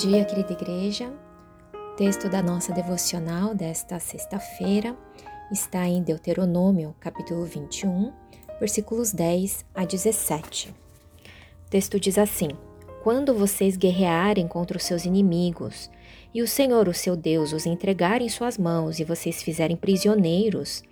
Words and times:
dia, 0.00 0.24
querida 0.24 0.54
igreja. 0.54 1.12
O 1.74 1.94
texto 1.94 2.26
da 2.30 2.42
nossa 2.42 2.72
devocional 2.72 3.54
desta 3.54 3.98
sexta-feira 3.98 4.96
está 5.52 5.86
em 5.86 6.02
Deuteronômio, 6.02 6.94
capítulo 6.98 7.44
21, 7.44 8.10
versículos 8.58 9.12
10 9.12 9.62
a 9.74 9.84
17. 9.84 10.70
O 10.70 10.74
texto 11.68 12.00
diz 12.00 12.16
assim: 12.16 12.48
Quando 13.02 13.34
vocês 13.34 13.76
guerrearem 13.76 14.48
contra 14.48 14.78
os 14.78 14.84
seus 14.84 15.04
inimigos, 15.04 15.90
e 16.32 16.40
o 16.40 16.48
Senhor, 16.48 16.88
o 16.88 16.94
seu 16.94 17.14
Deus, 17.14 17.52
os 17.52 17.66
entregar 17.66 18.22
em 18.22 18.28
suas 18.30 18.56
mãos, 18.56 19.00
e 19.00 19.04
vocês 19.04 19.42
fizerem 19.42 19.76
prisioneiros, 19.76 20.82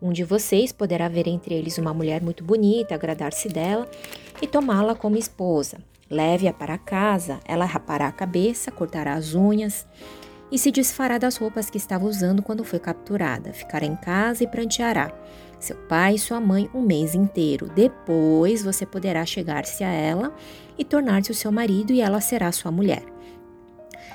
um 0.00 0.12
de 0.12 0.22
vocês 0.22 0.70
poderá 0.70 1.08
ver 1.08 1.26
entre 1.26 1.52
eles 1.56 1.78
uma 1.78 1.92
mulher 1.92 2.22
muito 2.22 2.44
bonita, 2.44 2.94
agradar-se 2.94 3.48
dela 3.48 3.90
e 4.40 4.46
tomá-la 4.46 4.94
como 4.94 5.16
esposa. 5.16 5.78
Leve-a 6.12 6.52
para 6.52 6.76
casa, 6.76 7.40
ela 7.46 7.64
rapará 7.64 8.06
a 8.06 8.12
cabeça, 8.12 8.70
cortará 8.70 9.14
as 9.14 9.34
unhas 9.34 9.86
e 10.50 10.58
se 10.58 10.70
desfará 10.70 11.16
das 11.16 11.38
roupas 11.38 11.70
que 11.70 11.78
estava 11.78 12.04
usando 12.04 12.42
quando 12.42 12.62
foi 12.64 12.78
capturada. 12.78 13.54
Ficará 13.54 13.86
em 13.86 13.96
casa 13.96 14.44
e 14.44 14.46
pranteará 14.46 15.10
seu 15.58 15.74
pai 15.88 16.16
e 16.16 16.18
sua 16.18 16.38
mãe 16.38 16.68
um 16.74 16.82
mês 16.82 17.14
inteiro. 17.14 17.70
Depois 17.74 18.62
você 18.62 18.84
poderá 18.84 19.24
chegar-se 19.24 19.82
a 19.82 19.88
ela 19.88 20.34
e 20.76 20.84
tornar-se 20.84 21.30
o 21.30 21.34
seu 21.34 21.50
marido 21.50 21.94
e 21.94 22.02
ela 22.02 22.20
será 22.20 22.52
sua 22.52 22.70
mulher. 22.70 23.02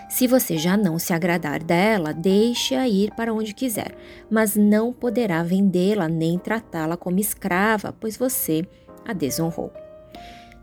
Se 0.08 0.28
você 0.28 0.56
já 0.56 0.78
não 0.78 1.00
se 1.00 1.14
agradar 1.14 1.64
dela, 1.64 2.14
deixe-a 2.14 2.88
ir 2.88 3.12
para 3.16 3.34
onde 3.34 3.56
quiser, 3.56 3.95
mas 4.30 4.56
não 4.56 4.94
poderá 4.94 5.42
vendê-la 5.42 6.08
nem 6.08 6.38
tratá-la 6.38 6.95
como 6.95 7.20
escrava, 7.20 7.92
pois 7.92 8.16
você 8.16 8.64
a 9.04 9.14
desonrou. 9.14 9.73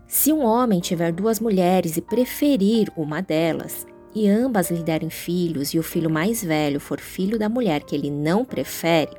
Se 0.07 0.31
um 0.31 0.45
homem 0.45 0.79
tiver 0.79 1.11
duas 1.11 1.39
mulheres 1.39 1.97
e 1.97 2.01
preferir 2.01 2.91
uma 2.95 3.21
delas, 3.21 3.87
e 4.13 4.29
ambas 4.29 4.69
lhe 4.69 4.83
derem 4.83 5.09
filhos, 5.09 5.73
e 5.73 5.79
o 5.79 5.83
filho 5.83 6.09
mais 6.09 6.43
velho 6.43 6.79
for 6.79 6.99
filho 6.99 7.39
da 7.39 7.49
mulher 7.49 7.81
que 7.81 7.95
ele 7.95 8.11
não 8.11 8.45
prefere, 8.45 9.11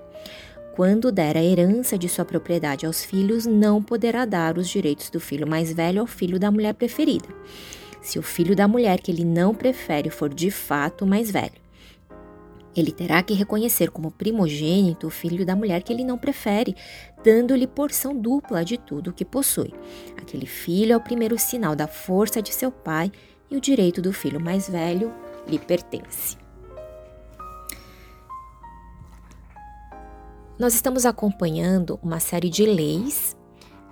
quando 0.74 1.10
der 1.10 1.36
a 1.36 1.42
herança 1.42 1.98
de 1.98 2.08
sua 2.08 2.24
propriedade 2.24 2.86
aos 2.86 3.04
filhos, 3.04 3.46
não 3.46 3.82
poderá 3.82 4.24
dar 4.24 4.56
os 4.58 4.68
direitos 4.68 5.10
do 5.10 5.18
filho 5.18 5.46
mais 5.46 5.72
velho 5.72 6.00
ao 6.00 6.06
filho 6.06 6.38
da 6.38 6.50
mulher 6.50 6.74
preferida, 6.74 7.28
se 8.00 8.18
o 8.18 8.22
filho 8.22 8.54
da 8.54 8.68
mulher 8.68 9.00
que 9.00 9.10
ele 9.10 9.24
não 9.24 9.54
prefere 9.54 10.08
for 10.08 10.32
de 10.32 10.50
fato 10.50 11.04
mais 11.04 11.30
velho. 11.30 11.65
Ele 12.76 12.92
terá 12.92 13.22
que 13.22 13.32
reconhecer 13.32 13.90
como 13.90 14.10
primogênito 14.10 15.06
o 15.06 15.10
filho 15.10 15.46
da 15.46 15.56
mulher 15.56 15.82
que 15.82 15.92
ele 15.92 16.04
não 16.04 16.18
prefere, 16.18 16.76
dando-lhe 17.24 17.66
porção 17.66 18.14
dupla 18.14 18.62
de 18.64 18.76
tudo 18.76 19.10
o 19.10 19.12
que 19.12 19.24
possui. 19.24 19.72
Aquele 20.16 20.46
filho 20.46 20.92
é 20.92 20.96
o 20.96 21.00
primeiro 21.00 21.38
sinal 21.38 21.74
da 21.74 21.88
força 21.88 22.42
de 22.42 22.52
seu 22.52 22.70
pai 22.70 23.10
e 23.50 23.56
o 23.56 23.60
direito 23.60 24.02
do 24.02 24.12
filho 24.12 24.38
mais 24.38 24.68
velho 24.68 25.10
lhe 25.48 25.58
pertence. 25.58 26.36
Nós 30.58 30.74
estamos 30.74 31.04
acompanhando 31.04 31.98
uma 32.02 32.18
série 32.18 32.48
de 32.48 32.64
leis 32.64 33.36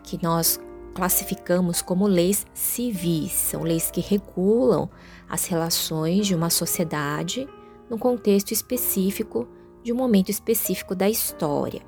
que 0.02 0.22
nós 0.22 0.58
classificamos 0.94 1.82
como 1.82 2.06
leis 2.06 2.46
civis. 2.54 3.32
São 3.32 3.62
leis 3.62 3.90
que 3.90 4.00
regulam 4.00 4.88
as 5.28 5.46
relações 5.46 6.26
de 6.26 6.34
uma 6.34 6.48
sociedade 6.50 7.46
no 7.88 7.98
contexto 7.98 8.52
específico 8.52 9.48
de 9.82 9.92
um 9.92 9.96
momento 9.96 10.30
específico 10.30 10.94
da 10.94 11.08
história. 11.08 11.82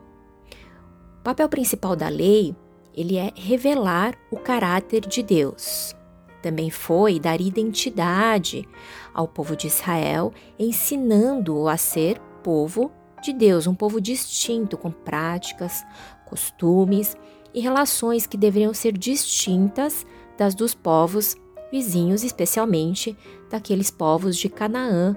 O 1.20 1.22
papel 1.22 1.48
principal 1.48 1.96
da 1.96 2.08
lei, 2.08 2.54
ele 2.94 3.16
é 3.16 3.32
revelar 3.34 4.16
o 4.30 4.36
caráter 4.36 5.00
de 5.00 5.22
Deus. 5.22 5.94
Também 6.42 6.70
foi 6.70 7.18
dar 7.18 7.40
identidade 7.40 8.68
ao 9.12 9.26
povo 9.26 9.56
de 9.56 9.66
Israel, 9.66 10.32
ensinando-o 10.58 11.68
a 11.68 11.76
ser 11.76 12.20
povo 12.42 12.92
de 13.22 13.32
Deus, 13.32 13.66
um 13.66 13.74
povo 13.74 14.00
distinto, 14.00 14.76
com 14.76 14.90
práticas, 14.90 15.84
costumes 16.26 17.16
e 17.52 17.60
relações 17.60 18.26
que 18.26 18.36
deveriam 18.36 18.72
ser 18.72 18.92
distintas 18.92 20.06
das 20.38 20.54
dos 20.54 20.74
povos 20.74 21.34
vizinhos, 21.72 22.22
especialmente 22.22 23.16
daqueles 23.50 23.90
povos 23.90 24.36
de 24.36 24.48
Canaã, 24.48 25.16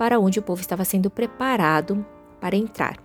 para 0.00 0.18
onde 0.18 0.38
o 0.38 0.42
povo 0.42 0.62
estava 0.62 0.82
sendo 0.82 1.10
preparado 1.10 2.06
para 2.40 2.56
entrar. 2.56 2.96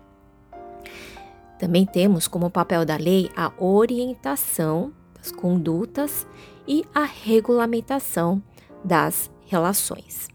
Também 1.60 1.86
temos 1.86 2.26
como 2.26 2.50
papel 2.50 2.86
da 2.86 2.96
lei 2.96 3.30
a 3.36 3.52
orientação 3.62 4.94
das 5.14 5.30
condutas 5.30 6.26
e 6.66 6.86
a 6.96 7.04
regulamentação 7.04 8.42
das 8.82 9.30
relações. 9.46 10.30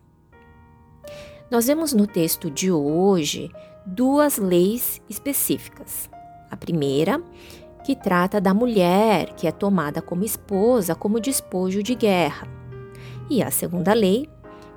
Nós 1.51 1.67
vemos 1.67 1.95
no 1.95 2.07
texto 2.07 2.51
de 2.51 2.71
hoje 2.71 3.51
duas 3.87 4.37
leis 4.37 5.01
específicas. 5.09 6.11
A 6.51 6.59
primeira, 6.59 7.23
que 7.87 7.97
trata 7.97 8.39
da 8.39 8.53
mulher 8.53 9.33
que 9.33 9.47
é 9.47 9.51
tomada 9.51 10.03
como 10.03 10.25
esposa 10.25 10.95
como 10.95 11.21
despojo 11.21 11.83
de 11.83 11.95
guerra. 11.95 12.47
E 13.31 13.43
a 13.43 13.51
segunda 13.51 13.95
lei, 13.95 14.29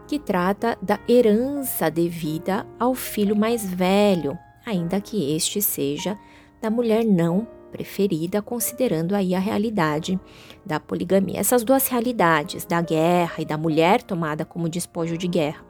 que 0.07 0.19
trata 0.19 0.77
da 0.81 0.99
herança 1.07 1.89
devida 1.89 2.65
ao 2.79 2.93
filho 2.93 3.35
mais 3.35 3.65
velho, 3.65 4.37
ainda 4.65 4.99
que 4.99 5.35
este 5.35 5.61
seja 5.61 6.17
da 6.61 6.69
mulher 6.69 7.05
não 7.05 7.47
preferida, 7.71 8.41
considerando 8.41 9.15
aí 9.15 9.33
a 9.33 9.39
realidade 9.39 10.19
da 10.65 10.79
poligamia. 10.79 11.39
Essas 11.39 11.63
duas 11.63 11.87
realidades, 11.87 12.65
da 12.65 12.81
guerra 12.81 13.41
e 13.41 13.45
da 13.45 13.57
mulher 13.57 14.03
tomada 14.03 14.45
como 14.45 14.69
despojo 14.69 15.17
de 15.17 15.27
guerra, 15.27 15.65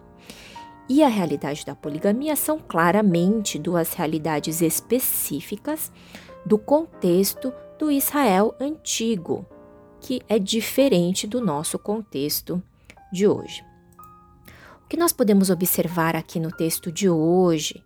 e 0.90 1.02
a 1.02 1.08
realidade 1.08 1.66
da 1.66 1.74
poligamia 1.74 2.36
são 2.36 2.60
claramente 2.60 3.58
duas 3.58 3.94
realidades 3.94 4.62
específicas 4.62 5.92
do 6.46 6.58
contexto 6.58 7.54
do 7.80 7.90
Israel 7.90 8.54
antigo, 8.60 9.46
que 10.02 10.22
é 10.28 10.38
diferente 10.38 11.26
do 11.26 11.40
nosso 11.40 11.80
contexto 11.80 12.62
de 13.14 13.26
hoje 13.26 13.64
que 14.90 14.98
nós 14.98 15.12
podemos 15.12 15.50
observar 15.50 16.16
aqui 16.16 16.40
no 16.40 16.52
texto 16.52 16.92
de 16.92 17.10
hoje 17.10 17.84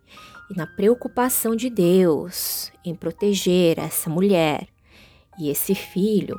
e 0.50 0.56
na 0.56 0.66
preocupação 0.66 1.54
de 1.54 1.70
Deus 1.70 2.70
em 2.84 2.94
proteger 2.94 3.78
essa 3.78 4.08
mulher 4.10 4.68
e 5.38 5.48
esse 5.50 5.74
filho 5.74 6.38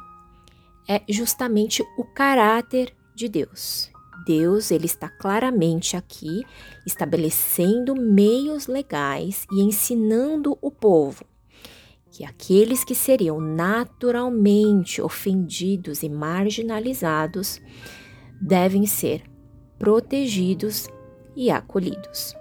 é 0.88 1.02
justamente 1.08 1.84
o 1.98 2.04
caráter 2.04 2.94
de 3.16 3.30
Deus. 3.30 3.90
Deus, 4.26 4.70
ele 4.70 4.86
está 4.86 5.08
claramente 5.08 5.96
aqui 5.96 6.44
estabelecendo 6.86 7.96
meios 7.96 8.68
legais 8.68 9.48
e 9.52 9.62
ensinando 9.62 10.58
o 10.62 10.70
povo 10.70 11.24
que 12.12 12.26
aqueles 12.26 12.84
que 12.84 12.96
seriam 12.96 13.40
naturalmente 13.40 15.02
ofendidos 15.02 16.04
e 16.04 16.10
marginalizados 16.10 17.62
devem 18.42 18.86
ser 18.86 19.24
protegidos 19.80 20.88
e 21.36 21.50
acolhidos. 21.50 22.36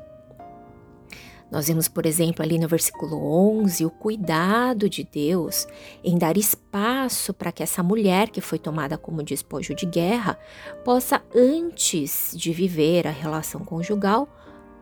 Nós 1.50 1.68
vemos, 1.68 1.88
por 1.88 2.04
exemplo, 2.04 2.44
ali 2.44 2.58
no 2.58 2.68
versículo 2.68 3.16
11, 3.16 3.86
o 3.86 3.90
cuidado 3.90 4.86
de 4.88 5.02
Deus 5.02 5.66
em 6.04 6.18
dar 6.18 6.36
espaço 6.36 7.32
para 7.32 7.50
que 7.50 7.62
essa 7.62 7.82
mulher 7.82 8.28
que 8.28 8.42
foi 8.42 8.58
tomada 8.58 8.98
como 8.98 9.22
despojo 9.22 9.74
de 9.74 9.86
guerra 9.86 10.38
possa, 10.84 11.22
antes 11.34 12.34
de 12.36 12.52
viver 12.52 13.06
a 13.06 13.10
relação 13.10 13.64
conjugal, 13.64 14.28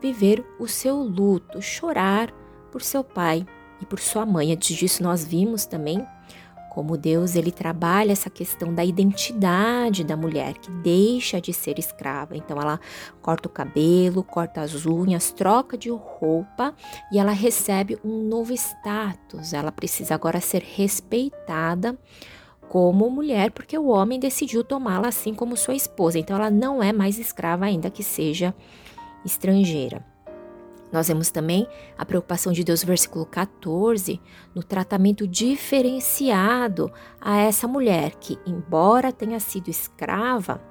viver 0.01 0.45
o 0.59 0.67
seu 0.67 0.97
luto, 0.97 1.61
chorar 1.61 2.33
por 2.69 2.81
seu 2.81 3.01
pai 3.01 3.45
e 3.81 3.85
por 3.85 3.99
sua 3.99 4.25
mãe. 4.25 4.51
Antes 4.51 4.75
disso, 4.75 5.01
nós 5.01 5.23
vimos 5.23 5.65
também 5.65 6.05
como 6.77 6.95
Deus 6.95 7.35
ele 7.35 7.51
trabalha 7.51 8.11
essa 8.11 8.29
questão 8.29 8.71
da 8.71 8.85
identidade 8.85 10.03
da 10.03 10.15
mulher 10.15 10.53
que 10.59 10.69
deixa 10.69 11.41
de 11.41 11.51
ser 11.51 11.79
escrava. 11.79 12.37
Então 12.37 12.61
ela 12.61 12.79
corta 13.19 13.47
o 13.47 13.51
cabelo, 13.51 14.23
corta 14.23 14.61
as 14.61 14.85
unhas, 14.85 15.31
troca 15.31 15.75
de 15.75 15.89
roupa 15.89 16.75
e 17.11 17.17
ela 17.17 17.31
recebe 17.31 17.97
um 18.05 18.21
novo 18.21 18.53
status. 18.53 19.53
Ela 19.53 19.71
precisa 19.71 20.13
agora 20.13 20.39
ser 20.39 20.61
respeitada 20.61 21.97
como 22.69 23.09
mulher, 23.09 23.49
porque 23.49 23.75
o 23.75 23.87
homem 23.87 24.19
decidiu 24.19 24.63
tomá-la 24.63 25.07
assim 25.07 25.33
como 25.33 25.57
sua 25.57 25.73
esposa. 25.73 26.19
Então 26.19 26.35
ela 26.35 26.51
não 26.51 26.83
é 26.83 26.93
mais 26.93 27.17
escrava 27.17 27.65
ainda 27.65 27.89
que 27.89 28.03
seja 28.03 28.53
estrangeira. 29.25 30.05
Nós 30.91 31.07
vemos 31.07 31.29
também 31.29 31.67
a 31.97 32.05
preocupação 32.05 32.53
de 32.53 32.63
Deus, 32.63 32.83
versículo 32.83 33.25
14, 33.25 34.21
no 34.55 34.63
tratamento 34.63 35.27
diferenciado 35.27 36.91
a 37.19 37.37
essa 37.37 37.67
mulher 37.67 38.15
que, 38.15 38.37
embora 38.45 39.11
tenha 39.11 39.39
sido 39.39 39.69
escrava, 39.69 40.61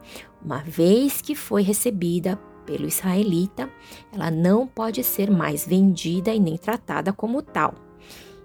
uma 0.43 0.59
vez 0.59 1.21
que 1.21 1.35
foi 1.35 1.63
recebida 1.63 2.37
pelo 2.65 2.87
israelita, 2.87 3.71
ela 4.13 4.31
não 4.31 4.67
pode 4.67 5.03
ser 5.05 5.31
mais 5.31 5.67
vendida 5.67 6.35
e 6.35 6.41
nem 6.41 6.57
tratada 6.57 7.13
como 7.13 7.43
tal. 7.43 7.75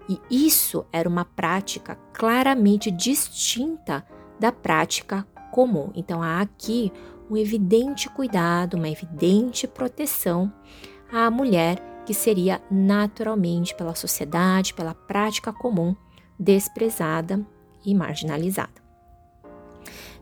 E 0.07 0.47
isso 0.47 0.85
era 0.91 1.07
uma 1.07 1.25
prática 1.25 1.97
claramente 2.13 2.91
distinta 2.91 4.05
da 4.39 4.51
prática 4.51 5.25
comum. 5.51 5.91
Então 5.95 6.21
há 6.21 6.41
aqui 6.41 6.91
um 7.29 7.37
evidente 7.37 8.09
cuidado, 8.09 8.75
uma 8.75 8.89
evidente 8.89 9.67
proteção 9.67 10.51
à 11.11 11.29
mulher 11.29 11.77
que 12.05 12.13
seria 12.13 12.61
naturalmente 12.69 13.75
pela 13.75 13.95
sociedade, 13.95 14.73
pela 14.73 14.93
prática 14.93 15.53
comum, 15.53 15.95
desprezada 16.39 17.45
e 17.85 17.93
marginalizada. 17.93 18.81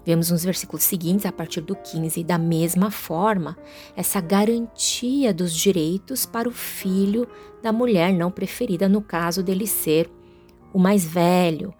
Vemos 0.06 0.31
nos 0.31 0.44
versículos 0.44 0.83
seguintes, 0.83 1.25
a 1.25 1.31
partir 1.31 1.62
do 1.62 1.75
15, 1.75 2.24
da 2.24 2.38
mesma 2.38 2.89
forma, 2.89 3.57
essa 3.95 4.19
garantia 4.19 5.33
dos 5.33 5.53
direitos 5.53 6.25
para 6.25 6.50
o 6.50 6.51
filho 6.51 7.27
da 7.62 7.71
mulher 7.71 8.13
não 8.13 8.31
preferida, 8.31 8.89
no 8.89 9.01
caso 9.01 9.44
dele 9.44 9.68
ser 9.68 10.09
o 10.74 10.80
mais 10.80 11.06
velho. 11.06 11.74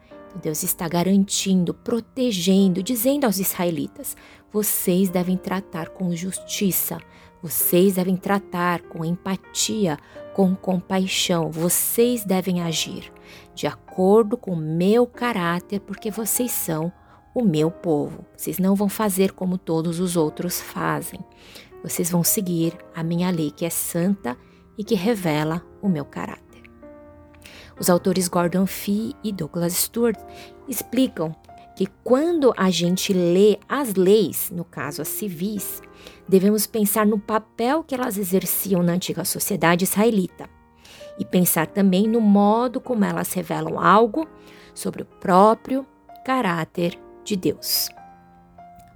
Deus 0.44 0.62
está 0.64 0.88
garantindo, 0.88 1.74
protegendo, 1.74 2.84
dizendo 2.84 3.26
aos 3.26 3.40
israelitas: 3.40 4.16
vocês 4.52 5.10
devem 5.10 5.38
tratar 5.38 5.90
com 5.90 6.16
justiça, 6.16 7.00
vocês 7.42 7.96
devem 7.96 8.16
tratar 8.16 8.82
com 8.82 9.06
empatia, 9.06 9.98
com 10.34 10.56
compaixão, 10.56 11.50
vocês 11.50 12.24
devem 12.24 12.62
agir 12.62 13.12
de 13.54 13.68
acordo 13.68 14.38
com 14.38 14.52
o 14.52 14.58
meu 14.58 15.06
caráter, 15.06 15.82
porque 15.82 16.10
vocês 16.10 16.52
são 16.52 16.92
o 17.36 17.44
meu 17.44 17.70
povo. 17.70 18.26
Vocês 18.36 18.58
não 18.58 18.76
vão 18.76 18.88
fazer 18.88 19.34
como 19.34 19.58
todos 19.58 20.00
os 20.00 20.16
outros 20.16 20.62
fazem. 20.62 21.20
Vocês 21.84 22.10
vão 22.10 22.24
seguir 22.24 22.78
a 22.96 23.04
minha 23.04 23.30
lei, 23.30 23.52
que 23.52 23.66
é 23.66 23.70
santa 23.70 24.38
e 24.78 24.84
que 24.84 24.96
revela 24.96 25.62
o 25.82 25.90
meu 25.90 26.06
caráter. 26.06 26.64
Os 27.80 27.90
autores 27.90 28.28
Gordon 28.28 28.66
Fee 28.66 29.14
e 29.24 29.32
Douglas 29.32 29.74
Stewart 29.74 30.20
explicam 30.68 31.36
que 31.80 31.88
quando 32.04 32.54
a 32.58 32.70
gente 32.70 33.14
lê 33.14 33.58
as 33.70 33.94
leis, 33.94 34.52
no 34.54 34.66
caso 34.66 35.02
as 35.02 35.08
civis, 35.08 35.81
devemos 36.28 36.68
pensar 36.68 37.06
no 37.06 37.18
papel 37.18 37.86
que 37.86 37.96
elas 37.96 38.18
exerciam 38.18 38.84
na 38.84 38.92
antiga 38.92 39.24
sociedade 39.24 39.86
israelita 39.86 40.50
e 41.18 41.24
pensar 41.24 41.68
também 41.68 42.06
no 42.06 42.20
modo 42.20 42.81
como 42.81 43.06
elas 43.06 43.31
revelam 43.31 43.80
algo 43.80 44.28
sobre 44.74 45.04
o 45.04 45.06
próprio 45.06 45.88
caráter 46.26 47.00
de 47.24 47.38
Deus. 47.38 47.88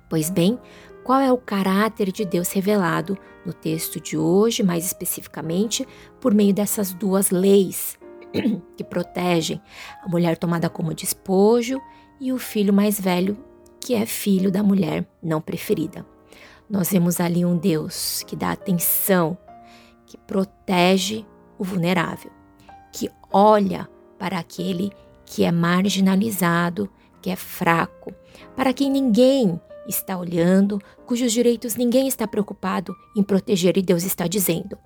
Pois 0.09 0.29
bem, 0.29 0.59
qual 1.05 1.21
é 1.21 1.31
o 1.31 1.37
caráter 1.37 2.11
de 2.11 2.25
Deus 2.25 2.51
revelado 2.51 3.17
no 3.45 3.53
texto 3.53 3.97
de 3.97 4.17
hoje, 4.17 4.61
mais 4.61 4.85
especificamente 4.85 5.87
por 6.19 6.33
meio 6.33 6.53
dessas 6.53 6.93
duas 6.93 7.29
leis 7.29 7.97
que 8.75 8.83
protegem 8.83 9.61
a 10.03 10.09
mulher 10.09 10.37
tomada 10.37 10.69
como 10.69 10.93
despojo 10.93 11.81
e 12.19 12.31
o 12.31 12.37
filho 12.37 12.73
mais 12.73 12.99
velho, 12.99 13.37
que 13.79 13.93
é 13.93 14.05
filho 14.05 14.51
da 14.51 14.63
mulher 14.63 15.05
não 15.21 15.41
preferida. 15.41 16.05
Nós 16.69 16.89
vemos 16.89 17.19
ali 17.19 17.45
um 17.45 17.57
Deus 17.57 18.23
que 18.23 18.35
dá 18.35 18.51
atenção, 18.51 19.37
que 20.05 20.17
protege 20.17 21.25
o 21.57 21.63
vulnerável, 21.63 22.31
que 22.91 23.09
olha 23.31 23.89
para 24.17 24.39
aquele 24.39 24.91
que 25.25 25.43
é 25.43 25.51
marginalizado, 25.51 26.89
que 27.21 27.29
é 27.29 27.35
fraco, 27.35 28.13
para 28.55 28.73
quem 28.73 28.89
ninguém 28.89 29.59
está 29.87 30.17
olhando, 30.17 30.79
cujos 31.05 31.31
direitos 31.31 31.75
ninguém 31.75 32.07
está 32.07 32.27
preocupado 32.27 32.95
em 33.15 33.23
proteger, 33.23 33.77
e 33.77 33.81
Deus 33.81 34.03
está 34.03 34.27
dizendo: 34.27 34.77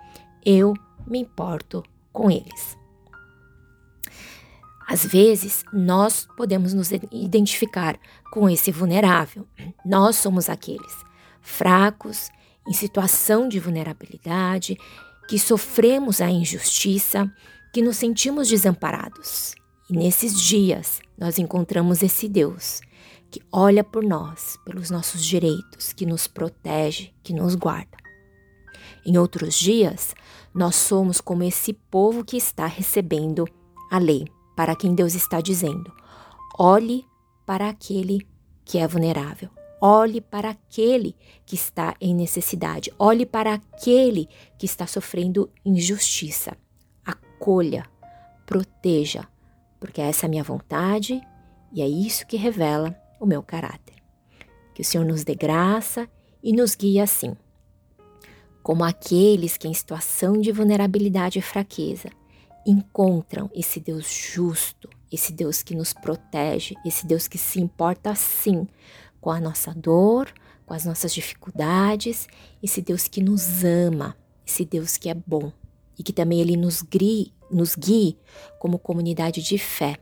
Eu 0.46 0.74
me 1.06 1.20
importo 1.20 1.84
com 2.12 2.32
eles. 2.32 2.78
Às 4.88 5.06
vezes, 5.06 5.66
nós 5.74 6.28
podemos 6.38 6.74
nos 6.74 6.92
identificar 7.12 8.00
com 8.32 8.50
esse 8.50 8.72
vulnerável. 8.72 9.46
Nós 9.86 10.16
somos 10.16 10.50
aqueles 10.50 10.96
fracos, 11.42 12.30
em 12.66 12.74
situação 12.74 13.50
de 13.50 13.60
vulnerabilidade, 13.60 14.78
que 15.28 15.38
sofremos 15.38 16.22
a 16.22 16.30
injustiça, 16.30 17.30
que 17.74 17.82
nos 17.82 17.98
sentimos 17.98 18.48
desamparados. 18.48 19.54
E 19.90 19.94
nesses 19.94 20.40
dias, 20.40 21.00
nós 21.18 21.38
encontramos 21.38 22.02
esse 22.02 22.28
Deus 22.28 22.82
que 23.30 23.42
olha 23.52 23.84
por 23.84 24.04
nós, 24.04 24.58
pelos 24.66 24.90
nossos 24.90 25.24
direitos, 25.24 25.92
que 25.92 26.06
nos 26.06 26.28
protege, 26.28 27.14
que 27.22 27.34
nos 27.34 27.56
guarda. 27.56 27.98
Em 29.06 29.18
outros 29.18 29.56
dias, 29.56 30.16
nós 30.54 30.76
somos 30.76 31.20
como 31.20 31.44
esse 31.44 31.74
povo 31.74 32.24
que 32.24 32.38
está 32.38 32.66
recebendo 32.66 33.46
a 33.92 33.98
lei, 33.98 34.26
para 34.58 34.76
quem 34.76 34.96
Deus 34.96 35.14
está 35.14 35.40
dizendo: 35.40 35.94
olhe 36.58 37.06
para 37.46 37.70
aquele 37.70 38.28
que 38.66 38.80
é 38.80 38.88
vulnerável, 38.88 39.50
olhe 39.80 40.20
para 40.20 40.50
aquele 40.50 41.16
que 41.46 41.54
está 41.54 41.96
em 42.02 42.14
necessidade, 42.16 42.92
olhe 42.98 43.24
para 43.24 43.54
aquele 43.54 44.28
que 44.58 44.66
está 44.66 44.88
sofrendo 44.88 45.50
injustiça. 45.64 46.58
Acolha, 47.06 47.86
proteja, 48.48 49.28
porque 49.80 50.02
essa 50.02 50.26
é 50.26 50.28
a 50.28 50.30
minha 50.30 50.44
vontade 50.44 51.22
e 51.72 51.82
é 51.84 51.88
isso 51.88 52.26
que 52.26 52.36
revela 52.36 52.98
o 53.20 53.28
meu 53.28 53.44
caráter. 53.44 53.96
Que 54.74 54.82
o 54.82 54.86
Senhor 54.86 55.06
nos 55.06 55.24
dê 55.24 55.36
graça 55.36 56.10
e 56.42 56.52
nos 56.52 56.76
guie 56.76 57.00
assim, 57.00 57.36
como 58.64 58.84
aqueles 58.84 59.56
que 59.56 59.68
em 59.68 59.74
situação 59.74 60.42
de 60.42 60.52
vulnerabilidade 60.52 61.38
e 61.38 61.44
fraqueza 61.44 62.10
encontram 62.68 63.50
esse 63.56 63.80
Deus 63.80 64.12
justo, 64.12 64.90
esse 65.12 65.32
Deus 65.32 65.64
que 65.64 65.74
nos 65.74 65.94
protege, 65.94 66.76
esse 66.86 67.08
Deus 67.08 67.28
que 67.28 67.38
se 67.38 67.62
importa 67.62 68.14
sim 68.14 68.68
com 69.22 69.32
a 69.32 69.40
nossa 69.40 69.74
dor, 69.74 70.32
com 70.66 70.74
as 70.74 70.86
nossas 70.86 71.14
dificuldades, 71.14 72.28
esse 72.62 72.82
Deus 72.82 73.08
que 73.08 73.24
nos 73.24 73.64
ama, 73.64 74.18
esse 74.46 74.66
Deus 74.66 74.98
que 74.98 75.10
é 75.10 75.14
bom 75.14 75.52
e 75.98 76.04
que 76.04 76.12
também 76.12 76.42
ele 76.42 76.58
nos, 76.58 76.82
guie, 76.82 77.34
nos 77.50 77.74
guie 77.76 78.18
como 78.60 78.78
comunidade 78.78 79.42
de 79.42 79.58
fé, 79.58 79.98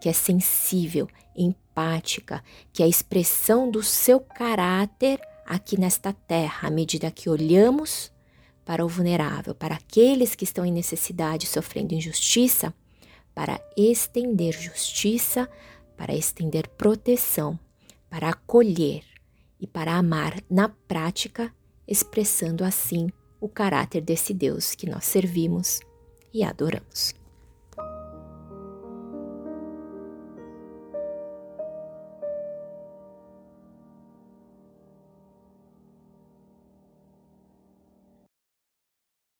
que 0.00 0.08
é 0.08 0.12
sensível, 0.12 1.08
empática, 1.34 2.44
que 2.72 2.82
é 2.82 2.86
a 2.86 2.88
expressão 2.88 3.70
do 3.70 3.82
seu 3.82 4.20
caráter 4.20 5.18
aqui 5.46 5.80
nesta 5.80 6.12
terra, 6.12 6.68
à 6.68 6.70
medida 6.70 7.10
que 7.10 7.30
olhamos 7.30 8.12
para 8.64 8.84
o 8.84 8.88
vulnerável, 8.88 9.54
para 9.54 9.74
aqueles 9.74 10.34
que 10.34 10.44
estão 10.44 10.64
em 10.64 10.72
necessidade, 10.72 11.46
sofrendo 11.46 11.94
injustiça, 11.94 12.72
para 13.34 13.60
estender 13.76 14.52
justiça, 14.52 15.48
para 15.96 16.14
estender 16.14 16.68
proteção, 16.68 17.58
para 18.08 18.28
acolher 18.28 19.02
e 19.60 19.66
para 19.66 19.94
amar 19.94 20.42
na 20.50 20.68
prática, 20.68 21.52
expressando 21.86 22.64
assim 22.64 23.08
o 23.40 23.48
caráter 23.48 24.00
desse 24.00 24.34
Deus 24.34 24.74
que 24.74 24.88
nós 24.88 25.04
servimos 25.04 25.80
e 26.32 26.44
adoramos. 26.44 27.21